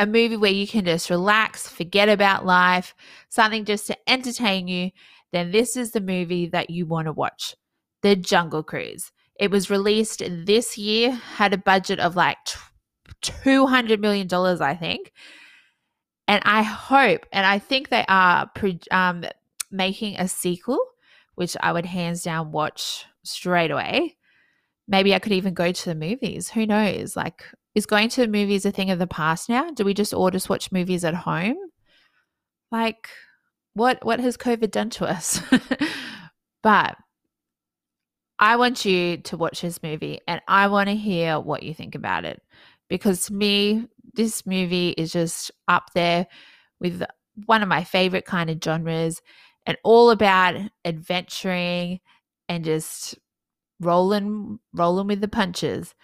a 0.00 0.06
movie 0.06 0.36
where 0.36 0.50
you 0.50 0.66
can 0.66 0.84
just 0.84 1.08
relax, 1.08 1.68
forget 1.68 2.08
about 2.08 2.44
life, 2.44 2.96
something 3.28 3.64
just 3.64 3.86
to 3.86 4.10
entertain 4.10 4.66
you, 4.66 4.90
then 5.34 5.50
this 5.50 5.76
is 5.76 5.90
the 5.90 6.00
movie 6.00 6.46
that 6.46 6.70
you 6.70 6.86
want 6.86 7.06
to 7.06 7.12
watch 7.12 7.56
The 8.02 8.16
Jungle 8.16 8.62
Cruise. 8.62 9.10
It 9.38 9.50
was 9.50 9.70
released 9.70 10.22
this 10.28 10.78
year, 10.78 11.10
had 11.10 11.52
a 11.52 11.58
budget 11.58 11.98
of 11.98 12.14
like 12.14 12.38
$200 13.22 13.98
million, 13.98 14.28
I 14.62 14.74
think. 14.74 15.12
And 16.28 16.42
I 16.44 16.62
hope, 16.62 17.26
and 17.32 17.44
I 17.44 17.58
think 17.58 17.88
they 17.88 18.04
are 18.08 18.50
um, 18.90 19.24
making 19.70 20.16
a 20.16 20.28
sequel, 20.28 20.78
which 21.34 21.56
I 21.60 21.72
would 21.72 21.86
hands 21.86 22.22
down 22.22 22.52
watch 22.52 23.04
straight 23.24 23.70
away. 23.70 24.16
Maybe 24.86 25.14
I 25.14 25.18
could 25.18 25.32
even 25.32 25.54
go 25.54 25.72
to 25.72 25.84
the 25.84 25.94
movies. 25.94 26.50
Who 26.50 26.66
knows? 26.66 27.16
Like, 27.16 27.44
is 27.74 27.86
going 27.86 28.08
to 28.10 28.22
the 28.22 28.28
movies 28.28 28.64
a 28.64 28.70
thing 28.70 28.90
of 28.90 28.98
the 28.98 29.06
past 29.06 29.48
now? 29.48 29.70
Do 29.70 29.84
we 29.84 29.94
just 29.94 30.14
all 30.14 30.30
just 30.30 30.48
watch 30.48 30.70
movies 30.70 31.04
at 31.04 31.14
home? 31.14 31.56
Like, 32.70 33.08
what 33.74 34.04
what 34.04 34.20
has 34.20 34.36
COVID 34.36 34.70
done 34.70 34.90
to 34.90 35.06
us? 35.06 35.40
but 36.62 36.96
I 38.38 38.56
want 38.56 38.84
you 38.84 39.18
to 39.18 39.36
watch 39.36 39.60
this 39.60 39.82
movie 39.82 40.20
and 40.26 40.40
I 40.48 40.66
want 40.68 40.88
to 40.88 40.96
hear 40.96 41.38
what 41.38 41.62
you 41.62 41.74
think 41.74 41.94
about 41.94 42.24
it 42.24 42.42
because 42.88 43.26
to 43.26 43.32
me, 43.32 43.88
this 44.14 44.46
movie 44.46 44.90
is 44.90 45.12
just 45.12 45.50
up 45.68 45.90
there 45.94 46.26
with 46.80 47.02
one 47.46 47.62
of 47.62 47.68
my 47.68 47.84
favorite 47.84 48.24
kind 48.24 48.50
of 48.50 48.58
genres 48.62 49.20
and 49.66 49.76
all 49.82 50.10
about 50.10 50.56
adventuring 50.84 52.00
and 52.48 52.64
just 52.64 53.18
rolling 53.80 54.58
rolling 54.72 55.06
with 55.06 55.20
the 55.20 55.28
punches. 55.28 55.94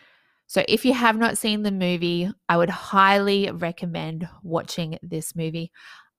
So 0.47 0.65
if 0.67 0.85
you 0.85 0.93
have 0.95 1.17
not 1.17 1.39
seen 1.39 1.63
the 1.63 1.71
movie, 1.71 2.29
I 2.49 2.57
would 2.57 2.71
highly 2.71 3.51
recommend 3.53 4.29
watching 4.43 4.99
this 5.03 5.37
movie. 5.37 5.71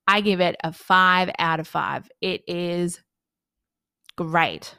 I 0.06 0.20
give 0.20 0.40
it 0.40 0.56
a 0.62 0.72
5 0.72 1.30
out 1.38 1.60
of 1.60 1.68
5. 1.68 2.10
It 2.20 2.42
is 2.46 3.00
great. 4.16 4.76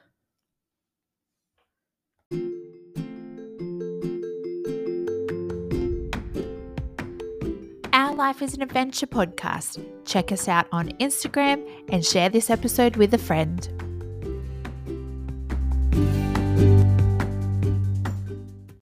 Our 7.93 8.15
Life 8.15 8.41
is 8.41 8.53
an 8.53 8.61
Adventure 8.61 9.07
podcast. 9.07 9.83
Check 10.05 10.31
us 10.31 10.47
out 10.47 10.67
on 10.71 10.89
Instagram 10.99 11.67
and 11.89 12.05
share 12.05 12.29
this 12.29 12.49
episode 12.49 12.97
with 12.97 13.13
a 13.13 13.17
friend. 13.17 13.92